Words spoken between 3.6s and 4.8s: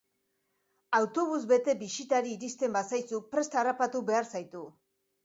harrapatu behar zaitu.